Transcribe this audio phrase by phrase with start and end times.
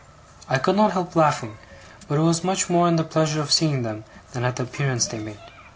[0.49, 1.59] I could not help laughing;
[2.07, 5.05] but it was much more in the pleasure of seeing them, than at the appearance
[5.05, 5.37] they made.